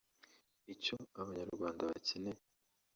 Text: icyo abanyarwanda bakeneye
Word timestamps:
icyo 0.73 0.95
abanyarwanda 1.21 1.81
bakeneye 1.91 2.39